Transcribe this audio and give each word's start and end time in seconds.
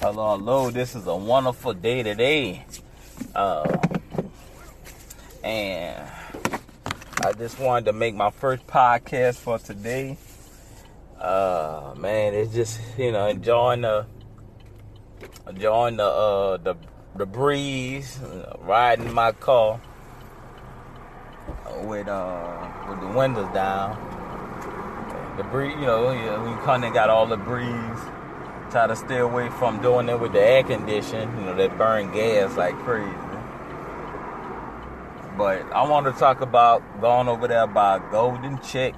Hello, 0.00 0.36
hello. 0.36 0.70
This 0.70 0.94
is 0.94 1.06
a 1.06 1.16
wonderful 1.16 1.72
day 1.72 2.02
today. 2.02 2.66
Uh, 3.34 3.78
and 5.42 6.06
I 7.22 7.32
just 7.32 7.58
wanted 7.58 7.86
to 7.86 7.92
make 7.94 8.14
my 8.14 8.30
first 8.30 8.66
podcast 8.66 9.36
for 9.36 9.58
today. 9.58 10.18
Uh, 11.18 11.94
man, 11.96 12.34
it's 12.34 12.52
just, 12.52 12.80
you 12.98 13.12
know, 13.12 13.28
enjoying 13.28 13.82
the 13.82 14.04
enjoying 15.48 15.96
the 15.96 16.04
uh 16.04 16.56
the 16.58 16.74
the 17.16 17.24
breeze, 17.24 18.18
riding 18.58 19.12
my 19.12 19.32
car 19.32 19.80
with 21.84 22.08
uh 22.08 22.70
with 22.90 23.00
the 23.00 23.08
windows 23.16 23.50
down. 23.54 23.96
The 25.38 25.44
breeze, 25.44 25.74
you 25.76 25.86
know, 25.86 26.10
yeah, 26.10 26.42
we 26.42 26.62
kind 26.64 26.84
of 26.84 26.92
got 26.92 27.08
all 27.08 27.26
the 27.26 27.38
breeze 27.38 28.23
try 28.74 28.88
to 28.88 28.96
stay 28.96 29.18
away 29.18 29.48
from 29.50 29.80
doing 29.80 30.08
it 30.08 30.18
with 30.18 30.32
the 30.32 30.40
air 30.40 30.64
condition, 30.64 31.30
you 31.38 31.44
know, 31.44 31.54
that 31.54 31.78
burn 31.78 32.12
gas 32.12 32.56
like 32.56 32.74
crazy. 32.78 33.08
But 35.38 35.62
I 35.72 35.88
want 35.88 36.06
to 36.06 36.12
talk 36.18 36.40
about 36.40 36.82
going 37.00 37.28
over 37.28 37.46
there 37.46 37.68
by 37.68 38.00
Golden 38.10 38.60
Chick. 38.62 38.96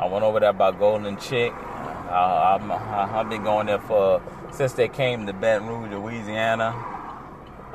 I 0.00 0.08
went 0.08 0.24
over 0.24 0.40
there 0.40 0.52
by 0.52 0.72
Golden 0.72 1.16
Chick. 1.16 1.52
I, 1.52 2.58
have 3.12 3.30
been 3.30 3.44
going 3.44 3.68
there 3.68 3.78
for 3.78 4.20
since 4.50 4.72
they 4.72 4.88
came 4.88 5.26
to 5.26 5.32
Baton 5.32 5.68
Rouge, 5.68 5.92
Louisiana. 5.92 6.74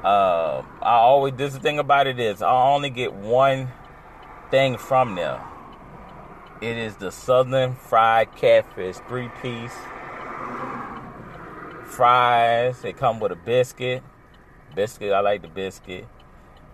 Uh, 0.04 0.62
I 0.82 0.96
always 0.96 1.36
this 1.36 1.54
the 1.54 1.62
thing 1.62 1.80
about 1.80 2.08
it 2.08 2.20
is 2.20 2.42
I 2.42 2.52
only 2.52 2.90
get 2.90 3.14
one 3.14 3.70
thing 4.50 4.78
from 4.78 5.16
there. 5.16 5.42
It 6.60 6.76
is 6.76 6.98
the 6.98 7.14
Southern 7.14 7.76
Fried 7.76 8.36
Catfish 8.36 8.98
three 9.08 9.30
piece 9.42 9.78
fries. 11.92 12.82
They 12.82 12.94
come 12.94 13.20
with 13.20 13.32
a 13.32 13.36
biscuit. 13.36 14.04
Biscuit, 14.76 15.12
I 15.12 15.20
like 15.20 15.42
the 15.42 15.48
biscuit. 15.48 16.08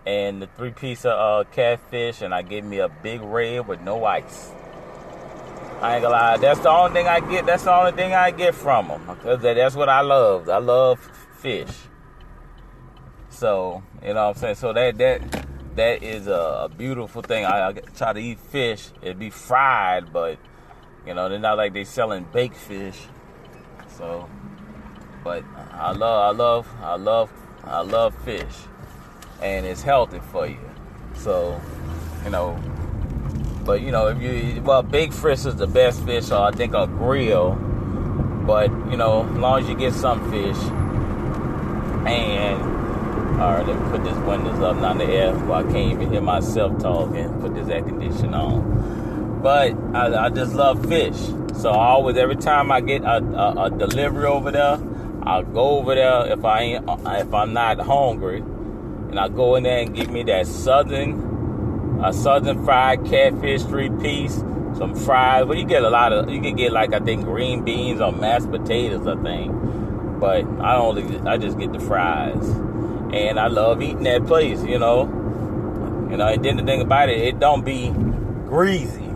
And 0.06 0.40
the 0.40 0.46
three 0.56 0.70
piece 0.70 1.04
of 1.04 1.12
uh, 1.12 1.48
catfish, 1.50 2.22
and 2.22 2.32
I 2.32 2.42
give 2.42 2.64
me 2.64 2.78
a 2.78 2.88
big 2.88 3.20
red 3.20 3.66
with 3.66 3.80
no 3.80 4.04
ice. 4.04 4.52
I 5.80 5.94
ain't 5.94 6.02
gonna 6.02 6.14
lie, 6.14 6.36
that's 6.38 6.60
the 6.60 6.70
only 6.70 6.92
thing 6.92 7.06
I 7.06 7.20
get. 7.20 7.46
That's 7.46 7.62
the 7.62 7.72
only 7.72 7.92
thing 7.92 8.12
I 8.12 8.32
get 8.32 8.54
from 8.54 8.88
them 8.88 9.06
because 9.06 9.40
that's 9.42 9.76
what 9.76 9.88
I 9.88 10.00
love. 10.00 10.48
I 10.48 10.58
love 10.58 10.98
fish. 11.36 11.70
So 13.28 13.82
you 14.02 14.08
know 14.14 14.26
what 14.26 14.36
I'm 14.36 14.40
saying. 14.40 14.54
So 14.56 14.72
that 14.72 14.98
that 14.98 15.46
that 15.76 16.02
is 16.02 16.26
a, 16.26 16.68
beautiful 16.76 17.22
thing. 17.22 17.44
I, 17.44 17.68
I 17.68 17.72
try 17.72 18.12
to 18.12 18.18
eat 18.18 18.40
fish. 18.40 18.88
It 19.02 19.18
be 19.18 19.30
fried, 19.30 20.12
but 20.12 20.38
you 21.06 21.14
know 21.14 21.28
they're 21.28 21.38
not 21.38 21.56
like 21.56 21.72
they 21.72 21.84
selling 21.84 22.26
baked 22.32 22.56
fish. 22.56 22.98
So 23.96 24.28
but 25.28 25.44
I 25.74 25.92
love, 25.92 26.34
I 26.34 26.38
love, 26.38 26.66
I 26.80 26.96
love, 26.96 27.30
I 27.62 27.80
love 27.82 28.14
fish, 28.24 28.54
and 29.42 29.66
it's 29.66 29.82
healthy 29.82 30.20
for 30.32 30.46
you. 30.46 30.70
So, 31.16 31.60
you 32.24 32.30
know, 32.30 32.58
but 33.66 33.82
you 33.82 33.90
know, 33.90 34.06
if 34.06 34.22
you 34.22 34.62
well, 34.62 34.82
big 34.82 35.12
fish 35.12 35.44
is 35.44 35.56
the 35.56 35.66
best 35.66 36.02
fish. 36.06 36.24
So 36.24 36.42
I 36.42 36.50
think 36.50 36.72
a 36.72 36.86
grill. 36.86 37.56
But 38.46 38.70
you 38.90 38.96
know, 38.96 39.28
as 39.28 39.36
long 39.36 39.62
as 39.62 39.68
you 39.68 39.76
get 39.76 39.92
some 39.92 40.30
fish, 40.30 40.56
and 42.06 42.62
all 43.38 43.52
right, 43.52 43.66
let 43.66 43.78
me 43.78 43.90
put 43.90 44.04
these 44.04 44.24
windows 44.24 44.60
up, 44.60 44.78
not 44.78 44.96
the 44.96 45.04
air. 45.04 45.34
Well, 45.34 45.56
I 45.56 45.62
can't 45.70 45.92
even 45.92 46.10
hear 46.10 46.22
myself 46.22 46.80
talking. 46.80 47.38
Put 47.42 47.54
this 47.54 47.68
air 47.68 47.82
conditioner 47.82 48.38
on. 48.38 49.40
But 49.42 49.74
I, 49.94 50.24
I 50.24 50.28
just 50.30 50.54
love 50.54 50.88
fish. 50.88 51.18
So 51.60 51.68
I 51.68 51.88
always, 51.88 52.16
every 52.16 52.36
time 52.36 52.72
I 52.72 52.80
get 52.80 53.02
a, 53.02 53.18
a, 53.18 53.64
a 53.64 53.70
delivery 53.70 54.24
over 54.24 54.50
there, 54.50 54.78
I'll 55.28 55.42
go 55.42 55.78
over 55.78 55.94
there 55.94 56.32
if 56.32 56.42
I 56.42 56.60
ain't 56.62 56.88
uh, 56.88 56.96
if 57.18 57.34
I'm 57.34 57.52
not 57.52 57.78
hungry, 57.80 58.38
and 58.38 59.20
I'll 59.20 59.28
go 59.28 59.56
in 59.56 59.64
there 59.64 59.80
and 59.80 59.94
get 59.94 60.08
me 60.08 60.22
that 60.22 60.46
southern 60.46 62.00
a 62.02 62.14
southern 62.14 62.64
fried 62.64 63.04
catfish 63.04 63.62
three 63.64 63.90
piece, 63.90 64.36
some 64.78 64.94
fries. 64.94 65.44
Well, 65.44 65.58
you 65.58 65.66
get 65.66 65.82
a 65.82 65.90
lot 65.90 66.14
of 66.14 66.30
you 66.30 66.40
can 66.40 66.56
get 66.56 66.72
like 66.72 66.94
I 66.94 67.00
think 67.00 67.26
green 67.26 67.62
beans 67.62 68.00
or 68.00 68.10
mashed 68.10 68.50
potatoes, 68.50 69.06
I 69.06 69.22
think. 69.22 69.52
But 70.18 70.46
I 70.62 70.76
only 70.76 71.18
I 71.28 71.36
just 71.36 71.58
get 71.58 71.74
the 71.74 71.80
fries, 71.80 72.48
and 73.12 73.38
I 73.38 73.48
love 73.48 73.82
eating 73.82 74.04
that 74.04 74.26
place. 74.26 74.64
You 74.64 74.78
know, 74.78 75.02
you 76.10 76.16
know. 76.16 76.28
And 76.28 76.42
then 76.42 76.56
the 76.56 76.62
thing 76.62 76.80
about 76.80 77.10
it, 77.10 77.18
it 77.18 77.38
don't 77.38 77.66
be 77.66 77.90
greasy, 78.46 79.10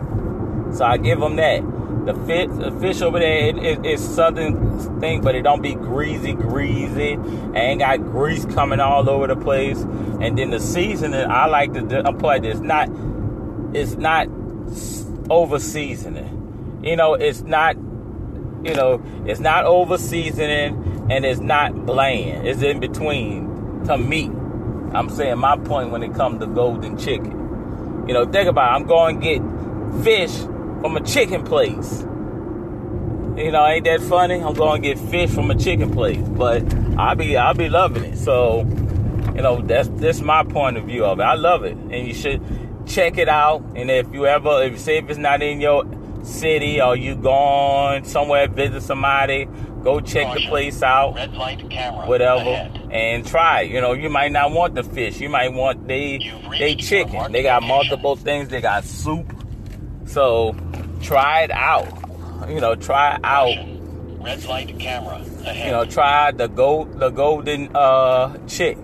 so 0.73 0.85
I 0.85 0.97
give 0.97 1.19
them 1.19 1.37
that. 1.37 1.72
The 2.05 2.13
fish, 2.25 2.49
the 2.51 2.71
fish 2.81 3.01
over 3.01 3.19
there, 3.19 3.47
it, 3.47 3.57
it, 3.57 3.85
it's 3.85 4.03
southern 4.03 4.99
thing, 4.99 5.21
but 5.21 5.35
it 5.35 5.43
don't 5.43 5.61
be 5.61 5.73
greasy, 5.73 6.33
greasy. 6.33 7.17
ain't 7.55 7.79
got 7.79 8.01
grease 8.01 8.43
coming 8.45 8.81
all 8.81 9.09
over 9.09 9.27
the 9.27 9.37
place. 9.37 9.79
And 9.79 10.37
then 10.37 10.49
the 10.49 10.59
seasoning, 10.59 11.29
I 11.29 11.45
like 11.45 11.73
to 11.73 12.07
apply 12.07 12.39
this. 12.39 12.59
Not, 12.59 12.89
it's 13.73 13.95
not 13.95 14.27
over 15.29 15.59
seasoning. 15.59 16.81
You 16.83 16.97
know, 16.97 17.13
it's 17.13 17.41
not, 17.41 17.77
you 17.77 18.73
know, 18.73 19.01
it's 19.25 19.39
not 19.39 19.63
over 19.65 19.97
seasoning 19.97 21.07
and 21.09 21.25
it's 21.25 21.39
not 21.39 21.85
bland. 21.85 22.47
It's 22.47 22.61
in 22.61 22.79
between 22.79 23.83
to 23.85 23.97
me. 23.97 24.25
I'm 24.93 25.09
saying 25.09 25.37
my 25.37 25.57
point 25.57 25.91
when 25.91 26.03
it 26.03 26.13
comes 26.13 26.39
to 26.39 26.47
golden 26.47 26.97
chicken. 26.97 28.05
You 28.07 28.13
know, 28.13 28.25
think 28.25 28.49
about 28.49 28.71
it. 28.71 28.75
I'm 28.75 28.87
going 28.87 29.21
to 29.21 29.25
get 29.25 30.03
fish 30.03 30.31
from 30.83 30.97
a 30.97 31.01
chicken 31.01 31.43
place. 31.43 32.01
You 32.01 33.51
know, 33.51 33.65
ain't 33.65 33.85
that 33.85 34.01
funny? 34.01 34.41
I'm 34.41 34.53
going 34.53 34.81
to 34.81 34.87
get 34.89 34.99
fish 34.99 35.29
from 35.31 35.49
a 35.49 35.55
chicken 35.55 35.91
place, 35.91 36.19
but 36.27 36.61
I'll 36.97 37.15
be 37.15 37.37
I'll 37.37 37.53
be 37.53 37.69
loving 37.69 38.03
it. 38.03 38.17
So, 38.17 38.59
you 39.33 39.41
know, 39.41 39.61
that's 39.61 39.87
that's 39.95 40.19
my 40.19 40.43
point 40.43 40.75
of 40.75 40.83
view 40.83 41.05
of 41.05 41.21
it. 41.21 41.23
I 41.23 41.35
love 41.35 41.63
it, 41.63 41.77
and 41.77 42.05
you 42.05 42.13
should 42.13 42.41
check 42.85 43.17
it 43.17 43.29
out. 43.29 43.61
And 43.77 43.89
if 43.89 44.13
you 44.13 44.25
ever, 44.25 44.61
if 44.63 44.77
say 44.77 44.97
if 44.97 45.09
it's 45.09 45.17
not 45.17 45.41
in 45.41 45.61
your 45.61 45.85
city 46.23 46.81
or 46.81 46.97
you 46.97 47.15
gone 47.15 48.03
somewhere 48.03 48.49
visit 48.49 48.81
somebody, 48.83 49.47
go 49.83 50.01
check 50.01 50.35
the 50.35 50.45
place 50.47 50.83
out, 50.83 51.15
Red 51.15 51.33
light 51.33 51.69
camera 51.69 52.05
whatever, 52.05 52.41
ahead. 52.41 52.89
and 52.91 53.25
try. 53.25 53.61
You 53.61 53.79
know, 53.79 53.93
you 53.93 54.09
might 54.09 54.33
not 54.33 54.51
want 54.51 54.75
the 54.75 54.83
fish. 54.83 55.21
You 55.21 55.29
might 55.29 55.53
want 55.53 55.87
they 55.87 56.19
they 56.59 56.75
chicken. 56.75 57.31
They 57.31 57.41
got 57.41 57.63
multiple 57.63 58.17
things. 58.17 58.49
They 58.49 58.59
got 58.59 58.83
soup. 58.83 59.33
So 60.05 60.55
try 61.03 61.41
it 61.43 61.51
out. 61.51 61.87
You 62.49 62.59
know, 62.59 62.75
try 62.75 63.19
out. 63.23 63.55
Red 64.19 64.45
light 64.45 64.79
camera 64.79 65.17
ahead. 65.17 65.65
You 65.65 65.71
know, 65.71 65.85
try 65.85 66.31
the 66.31 66.47
gold 66.47 66.99
the 66.99 67.09
golden 67.09 67.75
uh 67.75 68.37
chick. 68.47 68.77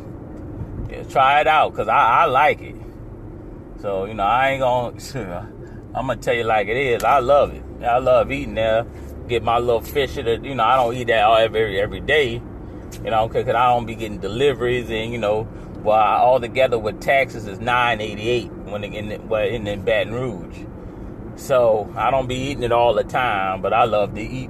Yeah, 0.90 1.04
try 1.04 1.42
it 1.42 1.48
out 1.48 1.72
because 1.72 1.88
I, 1.88 2.24
I 2.24 2.26
like 2.26 2.62
it. 2.62 2.76
So 3.82 4.06
you 4.06 4.14
know, 4.14 4.24
I 4.24 4.50
ain't 4.50 4.62
gonna. 4.62 5.50
I'm 5.96 6.08
gonna 6.08 6.18
tell 6.18 6.36
you 6.36 6.44
like 6.44 6.68
it 6.68 6.78
is. 6.78 7.04
I 7.04 7.20
love 7.20 7.54
it. 7.54 7.64
I 7.84 7.98
love 7.98 8.32
eating 8.32 8.54
there. 8.54 8.86
Get 9.28 9.44
my 9.44 9.58
little 9.58 9.82
fish. 9.82 10.18
You 10.18 10.56
know, 10.56 10.64
I 10.64 10.76
don't 10.76 10.96
eat 10.96 11.08
that 11.08 11.24
all 11.24 11.38
every 11.38 11.80
every 11.80 12.02
day. 12.02 12.42
You 13.04 13.12
know, 13.12 13.28
because 13.28 13.48
I 13.48 13.68
don't 13.68 13.86
be 13.86 13.96
getting 13.96 14.20
deliveries 14.20 14.90
and 14.90 15.12
you 15.12 15.18
know, 15.18 15.48
well, 15.84 15.98
all 15.98 16.40
together 16.40 16.78
with 16.78 17.02
taxes 17.02 17.48
is 17.48 17.60
nine 17.60 18.02
eighty 18.02 18.28
eight 18.28 18.52
when 18.52 18.84
in 18.84 19.28
well 19.28 19.48
in, 19.48 19.68
in 19.68 19.84
Baton 19.84 20.14
Rouge. 20.14 20.60
So 21.40 21.92
I 21.96 22.12
don't 22.12 22.28
be 22.28 22.36
eating 22.36 22.64
it 22.64 22.72
all 22.72 22.94
the 22.94 23.04
time, 23.04 23.62
but 23.62 23.74
I 23.74 23.86
love 23.86 24.14
to 24.16 24.22
eat 24.22 24.50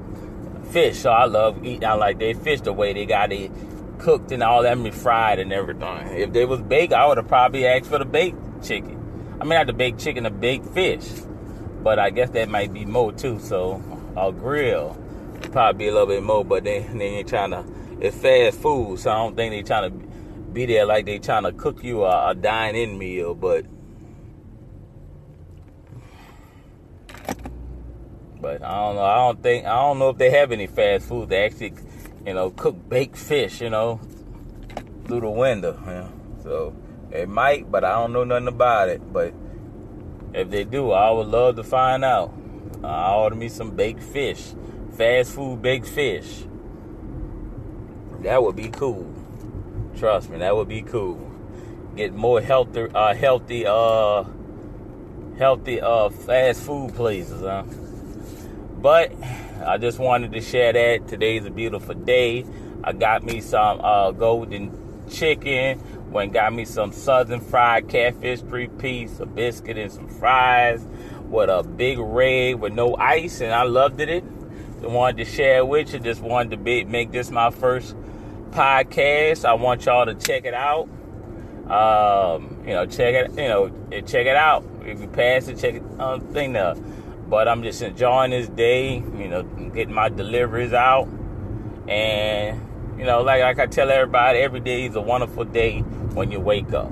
fish. 0.72 1.00
So 1.00 1.11
I 1.11 1.25
love 1.25 1.63
eating. 1.63 1.85
I 1.85 1.94
like 1.94 2.19
they 2.19 2.33
fish 2.33 2.61
the 2.61 2.73
way 2.73 2.94
they 2.94 3.05
got 3.05 3.31
it 3.31 3.51
cooked 4.00 4.31
and 4.31 4.41
all 4.41 4.63
that, 4.63 4.77
and 4.77 4.95
fried 4.95 5.39
and 5.39 5.53
everything. 5.53 6.07
If 6.17 6.33
they 6.33 6.45
was 6.45 6.61
baked, 6.61 6.94
I 6.94 7.05
would 7.05 7.17
have 7.17 7.27
probably 7.27 7.67
asked 7.67 7.89
for 7.89 8.00
the 8.00 8.05
baked 8.05 8.63
chicken. 8.63 8.97
I 9.39 9.44
mean, 9.44 9.50
not 9.51 9.67
the 9.67 9.73
baked 9.73 10.00
chicken, 10.00 10.23
the 10.23 10.29
baked 10.29 10.67
fish. 10.67 11.07
But 11.83 12.00
I 12.00 12.09
guess 12.09 12.29
that 12.31 12.50
might 12.50 12.73
be 12.73 12.85
more 12.85 13.11
too. 13.13 13.39
So 13.39 13.81
a 14.17 14.31
grill 14.31 14.97
probably 15.51 15.85
be 15.85 15.88
a 15.88 15.91
little 15.91 16.07
bit 16.07 16.23
more, 16.23 16.44
but 16.44 16.63
they 16.63 16.81
they 16.81 17.06
ain't 17.06 17.29
trying 17.29 17.51
to. 17.51 17.66
It's 18.01 18.16
fast 18.16 18.59
food, 18.59 19.00
so 19.00 19.12
I 19.12 19.15
don't 19.15 19.36
think 19.36 19.51
they 19.51 19.62
trying 19.62 19.91
to 19.91 20.07
be 20.53 20.65
there 20.65 20.86
like 20.86 21.06
they 21.06 21.19
trying 21.19 21.44
to 21.44 21.51
cook 21.51 21.83
you 21.83 22.06
a, 22.06 22.30
a 22.30 22.36
dine-in 22.36 22.97
meal, 22.97 23.36
but 23.36 23.65
But 28.41 28.63
I 28.63 28.75
don't 28.75 28.95
know. 28.95 29.03
I 29.03 29.15
don't 29.15 29.44
think 29.44 29.65
I 29.65 29.75
don't 29.75 30.00
know 30.00 30.09
if 30.09 30.18
they 30.18 30.30
have 30.31 30.51
any 30.51 30.68
fast 30.68 31.07
food 31.07 31.30
that 31.30 31.45
actually, 31.45 31.74
you 32.25 32.33
know, 32.33 32.51
cook 32.51 32.88
baked 32.88 33.18
fish, 33.18 33.62
you 33.62 33.69
know, 33.69 34.00
through 35.06 35.21
the 35.21 35.30
window. 35.30 35.77
You 35.86 35.91
know? 35.91 36.12
So 36.44 36.75
it 37.12 37.27
might, 37.27 37.69
but 37.69 37.83
I 37.83 37.94
don't 37.94 38.13
know 38.13 38.24
nothing 38.24 38.47
about 38.47 38.89
it. 38.89 39.12
But 39.12 39.33
if 40.33 40.50
they 40.50 40.63
do, 40.63 40.91
I 40.91 41.12
would 41.12 41.27
love 41.27 41.57
to 41.57 41.63
find 41.63 42.06
out. 42.06 42.33
I 42.83 43.13
order 43.13 43.36
me 43.36 43.50
some 43.50 43.71
baked 43.71 44.03
fish, 44.03 44.53
fast 44.95 45.33
food 45.33 45.62
baked 45.62 45.88
fish. 45.88 46.45
That 48.21 48.41
would 48.41 48.56
be 48.56 48.69
cool. 48.69 49.13
Trust 49.97 50.30
me, 50.30 50.38
that 50.38 50.56
would 50.56 50.69
be 50.69 50.81
cool. 50.81 51.30
Get 51.95 52.13
more 52.13 52.39
healthy, 52.39 52.88
uh, 52.94 53.13
healthy, 53.15 53.65
uh, 53.65 54.24
healthy, 55.38 55.81
uh, 55.81 56.09
fast 56.09 56.62
food 56.62 56.95
places, 56.95 57.41
huh? 57.41 57.63
But 58.81 59.11
I 59.65 59.77
just 59.77 59.99
wanted 59.99 60.31
to 60.31 60.41
share 60.41 60.71
that. 60.71 61.07
Today's 61.07 61.45
a 61.45 61.49
beautiful 61.49 61.95
day. 61.95 62.45
I 62.81 62.93
got 62.93 63.23
me 63.23 63.41
some 63.41 63.81
uh, 63.81 64.11
golden 64.11 65.07
chicken. 65.09 65.83
Went 66.11 66.31
got 66.31 66.53
me 66.53 66.63
some 66.63 66.93
southern 66.93 67.41
fried 67.41 67.89
catfish 67.89 68.39
three 68.39 68.67
piece, 68.67 69.19
a 69.19 69.25
biscuit 69.25 69.77
and 69.77 69.91
some 69.91 70.07
fries 70.07 70.81
with 71.25 71.49
a 71.49 71.61
big 71.61 71.99
red 71.99 72.59
with 72.59 72.73
no 72.73 72.95
ice, 72.95 73.41
and 73.41 73.53
I 73.53 73.63
loved 73.63 73.99
it. 73.99 74.23
I 74.81 74.87
wanted 74.87 75.17
to 75.17 75.25
share 75.25 75.65
with 75.65 75.93
you. 75.93 75.99
Just 75.99 76.21
wanted 76.21 76.51
to 76.51 76.57
be, 76.57 76.85
make 76.85 77.11
this 77.11 77.29
my 77.29 77.51
first 77.51 77.95
podcast. 78.51 79.43
I 79.43 79.53
want 79.53 79.85
y'all 79.85 80.05
to 80.05 80.15
check 80.15 80.45
it 80.45 80.53
out. 80.53 80.87
Um, 81.69 82.63
you 82.65 82.73
know, 82.73 82.85
check 82.85 83.13
it. 83.13 83.31
You 83.31 83.47
know, 83.49 83.69
check 83.91 84.25
it 84.25 84.37
out. 84.37 84.63
If 84.83 85.01
you 85.01 85.07
pass 85.07 85.49
it, 85.49 85.59
check 85.59 85.75
it. 85.75 85.83
Um, 85.99 86.21
thing 86.33 86.53
there. 86.53 86.75
But 87.29 87.47
I'm 87.47 87.63
just 87.63 87.81
enjoying 87.81 88.31
this 88.31 88.47
day. 88.49 88.95
You 88.95 89.27
know, 89.27 89.43
getting 89.43 89.93
my 89.93 90.09
deliveries 90.09 90.73
out, 90.73 91.07
and 91.87 92.59
you 92.97 93.05
know, 93.05 93.21
like 93.21 93.41
like 93.41 93.59
I 93.59 93.67
tell 93.67 93.89
everybody, 93.91 94.39
every 94.39 94.59
day 94.59 94.85
is 94.85 94.95
a 94.95 95.01
wonderful 95.01 95.45
day 95.45 95.79
when 96.13 96.31
you 96.31 96.39
wake 96.39 96.73
up. 96.73 96.91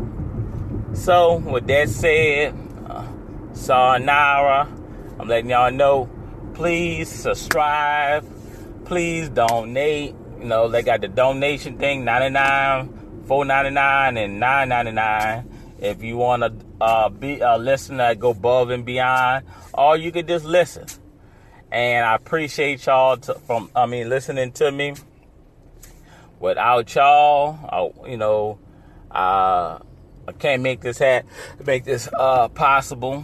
So, 0.94 1.38
with 1.38 1.68
that 1.68 1.90
said, 1.90 2.56
uh, 2.88 3.06
sayonara. 3.54 4.72
I'm 5.20 5.28
letting 5.28 5.50
y'all 5.50 5.72
know. 5.72 6.10
Please 6.54 7.10
subscribe. 7.10 8.26
Please 8.86 9.30
donate. 9.30 10.16
You 10.40 10.46
know, 10.46 10.70
they 10.70 10.84
got 10.84 11.02
the 11.02 11.08
donation 11.08 11.78
thing, 11.78 12.06
99, 12.06 13.24
499, 13.26 14.18
and 14.18 14.40
999. 14.40 15.57
If 15.80 16.04
you 16.04 16.18
want 16.18 16.44
to 16.44 16.54
uh, 16.82 17.10
be 17.10 17.40
a 17.40 17.58
listener, 17.58 17.98
that 17.98 18.20
go 18.20 18.32
above 18.32 18.70
and 18.70 18.86
beyond, 18.86 19.46
or 19.74 19.98
you 19.98 20.12
could 20.12 20.28
just 20.28 20.46
listen. 20.46 20.86
And 21.72 22.06
I 22.06 22.16
appreciate 22.16 22.86
y'all 22.86 23.18
to, 23.18 23.36
from, 23.36 23.70
I 23.76 23.86
mean, 23.86 24.10
listening 24.10 24.52
to 24.54 24.72
me. 24.72 24.96
Without 26.40 26.94
y'all, 26.96 27.60
I, 28.04 28.10
you 28.10 28.18
know, 28.18 28.60
uh, 29.12 29.80
I 30.28 30.32
can't 30.38 30.62
make 30.62 30.82
this 30.82 31.00
hat, 31.00 31.26
make 31.66 31.84
this 31.84 32.10
uh, 32.18 32.48
possible. 32.50 33.24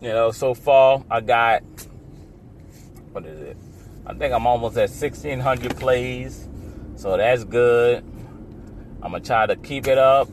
You 0.00 0.08
know, 0.08 0.30
so 0.30 0.54
far 0.54 1.04
I 1.10 1.20
got 1.20 1.62
what 3.16 3.24
is 3.24 3.40
it? 3.40 3.56
I 4.04 4.12
think 4.12 4.34
I'm 4.34 4.46
almost 4.46 4.76
at 4.76 4.90
1,600 4.90 5.78
plays, 5.78 6.46
so 6.96 7.16
that's 7.16 7.44
good. 7.44 8.04
I'm 9.02 9.12
gonna 9.12 9.20
try 9.20 9.46
to 9.46 9.56
keep 9.56 9.86
it 9.86 9.96
up. 9.96 10.28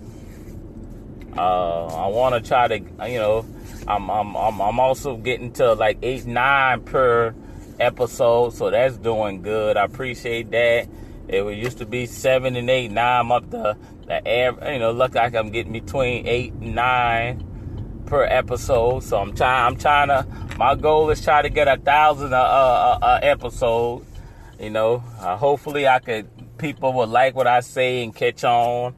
Uh, 1.37 1.85
I 1.87 2.07
want 2.07 2.35
to 2.35 2.47
try 2.47 2.67
to, 2.67 2.79
you 2.79 3.19
know, 3.19 3.45
I'm, 3.87 4.09
I'm 4.09 4.35
I'm 4.35 4.61
I'm 4.61 4.79
also 4.79 5.17
getting 5.17 5.51
to 5.53 5.73
like 5.73 5.97
eight 6.01 6.25
nine 6.25 6.81
per 6.81 7.35
episode, 7.79 8.53
so 8.53 8.69
that's 8.69 8.97
doing 8.97 9.41
good. 9.41 9.77
I 9.77 9.85
appreciate 9.85 10.51
that. 10.51 10.87
It 11.27 11.57
used 11.57 11.77
to 11.79 11.85
be 11.85 12.05
seven 12.05 12.55
and 12.55 12.69
eight. 12.69 12.91
Now 12.91 13.19
I'm 13.19 13.31
up 13.31 13.49
to 13.51 13.77
the 14.05 14.27
air. 14.27 14.53
You 14.71 14.79
know, 14.79 14.91
look 14.91 15.15
like 15.15 15.35
I'm 15.35 15.49
getting 15.49 15.73
between 15.73 16.27
eight 16.27 16.53
and 16.53 16.75
nine 16.75 18.03
per 18.05 18.23
episode. 18.23 19.03
So 19.03 19.17
I'm 19.17 19.35
trying. 19.35 19.65
I'm 19.65 19.77
trying 19.77 20.09
to 20.09 20.25
my 20.57 20.75
goal 20.75 21.09
is 21.09 21.21
try 21.23 21.41
to 21.41 21.49
get 21.49 21.67
a 21.67 21.77
thousand 21.77 22.33
a, 22.33 22.37
a, 22.37 22.99
a 23.01 23.19
episode. 23.23 24.05
You 24.59 24.69
know, 24.69 25.03
uh, 25.19 25.35
hopefully 25.37 25.87
I 25.87 25.99
could. 25.99 26.29
People 26.57 26.93
will 26.93 27.07
like 27.07 27.35
what 27.35 27.47
I 27.47 27.59
say 27.61 28.03
and 28.03 28.15
catch 28.15 28.43
on. 28.43 28.95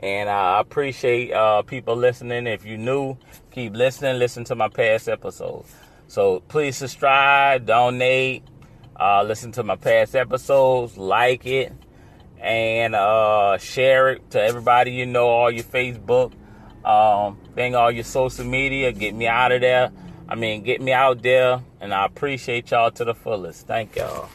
And 0.00 0.28
I 0.28 0.60
appreciate 0.60 1.32
uh, 1.32 1.62
people 1.62 1.96
listening. 1.96 2.46
If 2.46 2.64
you're 2.64 2.78
new, 2.78 3.16
keep 3.50 3.74
listening. 3.74 4.18
Listen 4.18 4.44
to 4.44 4.54
my 4.54 4.68
past 4.68 5.08
episodes. 5.08 5.74
So 6.06 6.40
please 6.48 6.76
subscribe, 6.76 7.66
donate, 7.66 8.42
uh, 8.98 9.22
listen 9.22 9.52
to 9.52 9.62
my 9.62 9.76
past 9.76 10.16
episodes, 10.16 10.96
like 10.96 11.46
it, 11.46 11.72
and 12.40 12.94
uh, 12.94 13.58
share 13.58 14.10
it 14.10 14.30
to 14.30 14.42
everybody 14.42 14.92
you 14.92 15.06
know, 15.06 15.28
all 15.28 15.50
your 15.50 15.64
Facebook, 15.64 16.32
um, 16.84 17.38
thing, 17.54 17.74
all 17.74 17.90
your 17.90 18.04
social 18.04 18.44
media. 18.44 18.92
Get 18.92 19.14
me 19.14 19.26
out 19.26 19.52
of 19.52 19.60
there. 19.60 19.90
I 20.28 20.34
mean, 20.34 20.62
get 20.62 20.80
me 20.80 20.92
out 20.92 21.22
there, 21.22 21.62
and 21.80 21.92
I 21.92 22.06
appreciate 22.06 22.70
y'all 22.70 22.90
to 22.92 23.04
the 23.04 23.14
fullest. 23.14 23.66
Thank 23.66 23.96
y'all. 23.96 24.28